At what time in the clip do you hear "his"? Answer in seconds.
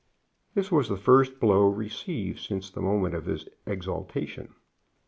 3.27-3.47